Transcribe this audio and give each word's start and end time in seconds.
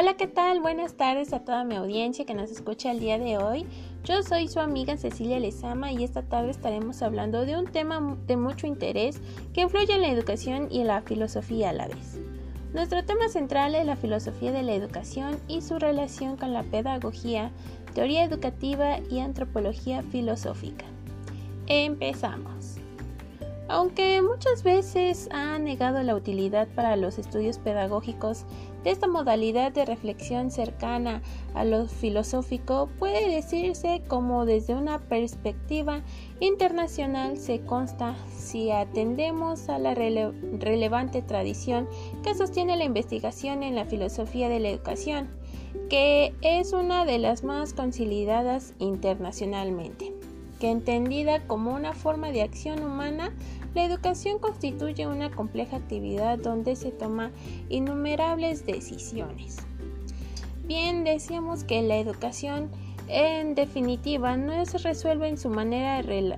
Hola, 0.00 0.14
¿qué 0.14 0.28
tal? 0.28 0.60
Buenas 0.60 0.94
tardes 0.94 1.32
a 1.32 1.40
toda 1.40 1.64
mi 1.64 1.74
audiencia 1.74 2.24
que 2.24 2.32
nos 2.32 2.52
escucha 2.52 2.92
el 2.92 3.00
día 3.00 3.18
de 3.18 3.36
hoy. 3.36 3.66
Yo 4.04 4.22
soy 4.22 4.46
su 4.46 4.60
amiga 4.60 4.96
Cecilia 4.96 5.40
Lezama 5.40 5.90
y 5.90 6.04
esta 6.04 6.22
tarde 6.22 6.50
estaremos 6.50 7.02
hablando 7.02 7.44
de 7.44 7.58
un 7.58 7.66
tema 7.66 8.16
de 8.28 8.36
mucho 8.36 8.68
interés 8.68 9.20
que 9.52 9.62
influye 9.62 9.92
en 9.92 10.02
la 10.02 10.10
educación 10.10 10.68
y 10.70 10.82
en 10.82 10.86
la 10.86 11.02
filosofía 11.02 11.70
a 11.70 11.72
la 11.72 11.88
vez. 11.88 12.16
Nuestro 12.72 13.04
tema 13.04 13.28
central 13.28 13.74
es 13.74 13.86
la 13.86 13.96
filosofía 13.96 14.52
de 14.52 14.62
la 14.62 14.74
educación 14.74 15.36
y 15.48 15.62
su 15.62 15.80
relación 15.80 16.36
con 16.36 16.52
la 16.52 16.62
pedagogía, 16.62 17.50
teoría 17.92 18.22
educativa 18.22 19.00
y 19.10 19.18
antropología 19.18 20.04
filosófica. 20.04 20.84
Empezamos. 21.66 22.77
Aunque 23.70 24.22
muchas 24.22 24.62
veces 24.62 25.28
ha 25.30 25.58
negado 25.58 26.02
la 26.02 26.14
utilidad 26.14 26.68
para 26.68 26.96
los 26.96 27.18
estudios 27.18 27.58
pedagógicos 27.58 28.46
de 28.82 28.90
esta 28.90 29.08
modalidad 29.08 29.72
de 29.72 29.84
reflexión 29.84 30.50
cercana 30.50 31.20
a 31.52 31.64
lo 31.64 31.86
filosófico, 31.86 32.88
puede 32.98 33.28
decirse 33.28 34.02
como 34.08 34.46
desde 34.46 34.74
una 34.74 35.00
perspectiva 35.00 36.02
internacional 36.40 37.36
se 37.36 37.60
consta 37.60 38.16
si 38.34 38.70
atendemos 38.70 39.68
a 39.68 39.78
la 39.78 39.94
relevante 39.94 41.20
tradición 41.20 41.90
que 42.22 42.34
sostiene 42.34 42.78
la 42.78 42.84
investigación 42.84 43.62
en 43.62 43.74
la 43.74 43.84
filosofía 43.84 44.48
de 44.48 44.60
la 44.60 44.70
educación, 44.70 45.28
que 45.90 46.34
es 46.40 46.72
una 46.72 47.04
de 47.04 47.18
las 47.18 47.44
más 47.44 47.74
consolidadas 47.74 48.72
internacionalmente 48.78 50.17
que 50.58 50.70
entendida 50.70 51.46
como 51.46 51.74
una 51.74 51.92
forma 51.92 52.30
de 52.30 52.42
acción 52.42 52.82
humana, 52.82 53.32
la 53.74 53.84
educación 53.84 54.38
constituye 54.38 55.06
una 55.06 55.30
compleja 55.30 55.76
actividad 55.76 56.38
donde 56.38 56.76
se 56.76 56.90
toman 56.90 57.32
innumerables 57.68 58.66
decisiones. 58.66 59.58
Bien, 60.64 61.04
decíamos 61.04 61.64
que 61.64 61.82
la 61.82 61.96
educación 61.96 62.70
en 63.08 63.54
definitiva 63.54 64.36
no 64.36 64.64
se 64.66 64.78
resuelve 64.78 65.28
en 65.28 65.38
su 65.38 65.48
manera 65.48 66.02
de, 66.02 66.36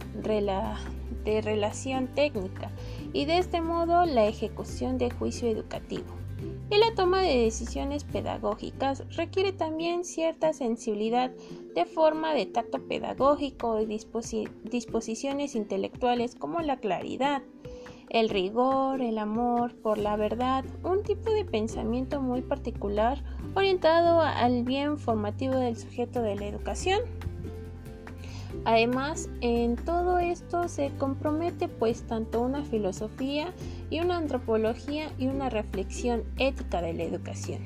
de 1.24 1.40
relación 1.40 2.06
técnica 2.08 2.70
y 3.12 3.24
de 3.24 3.38
este 3.38 3.60
modo 3.60 4.04
la 4.04 4.26
ejecución 4.26 4.98
de 4.98 5.10
juicio 5.10 5.48
educativo. 5.48 6.19
Y 6.70 6.78
la 6.78 6.94
toma 6.94 7.22
de 7.22 7.42
decisiones 7.42 8.04
pedagógicas 8.04 9.04
requiere 9.16 9.52
también 9.52 10.04
cierta 10.04 10.52
sensibilidad 10.52 11.32
de 11.74 11.84
forma 11.84 12.32
de 12.32 12.46
tacto 12.46 12.86
pedagógico 12.86 13.80
y 13.80 13.86
disposiciones 13.86 15.56
intelectuales 15.56 16.36
como 16.36 16.60
la 16.60 16.76
claridad, 16.76 17.42
el 18.08 18.28
rigor, 18.28 19.00
el 19.00 19.18
amor 19.18 19.74
por 19.82 19.98
la 19.98 20.14
verdad, 20.16 20.64
un 20.84 21.02
tipo 21.02 21.32
de 21.32 21.44
pensamiento 21.44 22.20
muy 22.20 22.42
particular 22.42 23.24
orientado 23.54 24.20
al 24.20 24.62
bien 24.62 24.96
formativo 24.96 25.54
del 25.54 25.76
sujeto 25.76 26.22
de 26.22 26.36
la 26.36 26.46
educación. 26.46 27.00
Además, 28.64 29.28
en 29.40 29.76
todo 29.76 30.18
esto 30.18 30.68
se 30.68 30.90
compromete 30.98 31.68
pues 31.68 32.02
tanto 32.02 32.42
una 32.42 32.62
filosofía 32.64 33.54
y 33.88 34.00
una 34.00 34.18
antropología 34.18 35.10
y 35.18 35.26
una 35.28 35.48
reflexión 35.48 36.24
ética 36.38 36.82
de 36.82 36.92
la 36.92 37.04
educación. 37.04 37.60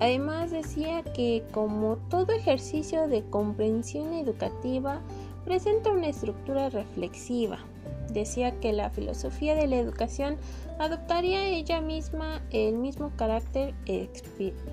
Además 0.00 0.50
decía 0.50 1.02
que 1.02 1.42
como 1.52 1.96
todo 2.10 2.32
ejercicio 2.32 3.08
de 3.08 3.22
comprensión 3.30 4.12
educativa 4.12 5.00
presenta 5.44 5.90
una 5.90 6.08
estructura 6.08 6.68
reflexiva. 6.68 7.58
Decía 8.14 8.58
que 8.60 8.72
la 8.72 8.90
filosofía 8.90 9.56
de 9.56 9.66
la 9.66 9.76
educación 9.76 10.36
adoptaría 10.78 11.48
ella 11.48 11.80
misma 11.80 12.42
el 12.50 12.76
mismo 12.76 13.10
carácter 13.16 13.74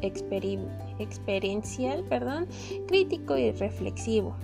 experiencial, 0.01 2.03
crítico 2.87 3.37
y 3.37 3.51
reflexivo. 3.51 4.35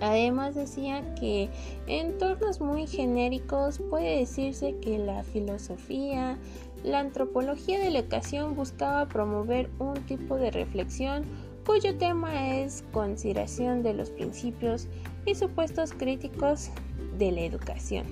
Además 0.00 0.54
decía 0.54 1.14
que 1.16 1.50
en 1.86 2.12
entornos 2.12 2.60
muy 2.60 2.86
genéricos 2.86 3.80
puede 3.90 4.20
decirse 4.20 4.76
que 4.80 4.96
la 4.98 5.24
filosofía, 5.24 6.38
la 6.84 7.00
antropología 7.00 7.80
de 7.80 7.90
la 7.90 7.98
educación 7.98 8.54
buscaba 8.54 9.08
promover 9.08 9.68
un 9.78 9.94
tipo 10.06 10.36
de 10.36 10.52
reflexión 10.52 11.24
cuyo 11.68 11.98
tema 11.98 12.56
es 12.56 12.82
consideración 12.92 13.82
de 13.82 13.92
los 13.92 14.08
principios 14.08 14.88
y 15.26 15.34
supuestos 15.34 15.92
críticos 15.92 16.70
de 17.18 17.30
la 17.30 17.42
educación, 17.42 18.06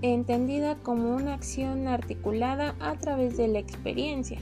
entendida 0.00 0.76
como 0.76 1.14
una 1.14 1.34
acción 1.34 1.86
articulada 1.86 2.74
a 2.80 2.96
través 2.96 3.36
de 3.36 3.48
la 3.48 3.58
experiencia. 3.58 4.38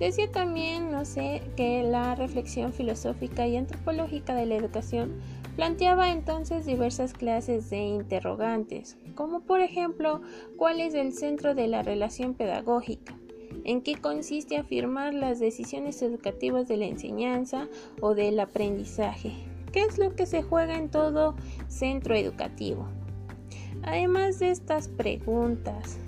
Decía 0.00 0.32
también, 0.32 0.90
no 0.90 1.04
sé, 1.04 1.42
que 1.56 1.84
la 1.84 2.16
reflexión 2.16 2.72
filosófica 2.72 3.46
y 3.46 3.56
antropológica 3.56 4.34
de 4.34 4.46
la 4.46 4.56
educación 4.56 5.20
planteaba 5.54 6.10
entonces 6.10 6.66
diversas 6.66 7.12
clases 7.12 7.70
de 7.70 7.84
interrogantes, 7.84 8.98
como 9.14 9.42
por 9.42 9.60
ejemplo, 9.60 10.22
¿cuál 10.56 10.80
es 10.80 10.94
el 10.94 11.12
centro 11.12 11.54
de 11.54 11.68
la 11.68 11.84
relación 11.84 12.34
pedagógica? 12.34 13.14
¿En 13.64 13.80
qué 13.80 13.94
consiste 13.94 14.58
afirmar 14.58 15.14
las 15.14 15.40
decisiones 15.40 16.02
educativas 16.02 16.68
de 16.68 16.76
la 16.76 16.84
enseñanza 16.84 17.66
o 18.02 18.14
del 18.14 18.38
aprendizaje? 18.38 19.32
¿Qué 19.72 19.80
es 19.80 19.96
lo 19.96 20.14
que 20.14 20.26
se 20.26 20.42
juega 20.42 20.76
en 20.76 20.90
todo 20.90 21.34
centro 21.68 22.14
educativo? 22.14 22.86
Además 23.82 24.38
de 24.38 24.50
estas 24.50 24.88
preguntas, 24.88 25.98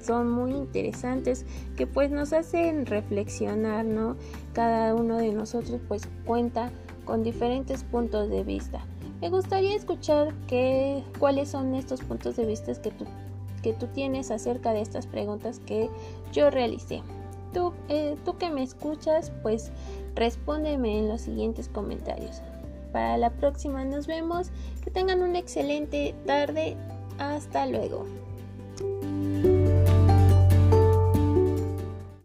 son 0.00 0.30
muy 0.30 0.52
interesantes 0.52 1.44
que 1.76 1.88
pues 1.88 2.12
nos 2.12 2.32
hacen 2.32 2.86
reflexionar, 2.86 3.84
¿no? 3.84 4.16
Cada 4.52 4.94
uno 4.94 5.18
de 5.18 5.32
nosotros 5.32 5.80
pues 5.88 6.08
cuenta 6.24 6.70
con 7.04 7.24
diferentes 7.24 7.82
puntos 7.82 8.30
de 8.30 8.44
vista. 8.44 8.86
Me 9.20 9.28
gustaría 9.28 9.74
escuchar 9.74 10.34
qué, 10.46 11.02
cuáles 11.18 11.48
son 11.48 11.74
estos 11.74 12.00
puntos 12.00 12.36
de 12.36 12.46
vista 12.46 12.72
que 12.80 12.92
tú, 12.92 13.06
que 13.62 13.72
tú 13.72 13.86
tienes 13.86 14.30
acerca 14.30 14.72
de 14.72 14.82
estas 14.82 15.06
preguntas 15.06 15.60
que 15.60 15.88
yo 16.32 16.50
realicé. 16.50 17.02
Tú, 17.52 17.72
eh, 17.88 18.16
tú 18.24 18.36
que 18.38 18.50
me 18.50 18.62
escuchas, 18.62 19.32
pues 19.42 19.70
respóndeme 20.14 20.98
en 20.98 21.08
los 21.08 21.20
siguientes 21.20 21.68
comentarios. 21.68 22.42
Para 22.92 23.16
la 23.16 23.30
próxima 23.30 23.84
nos 23.84 24.06
vemos. 24.06 24.50
Que 24.84 24.90
tengan 24.90 25.22
una 25.22 25.38
excelente 25.38 26.14
tarde. 26.26 26.76
Hasta 27.18 27.66
luego. 27.66 28.04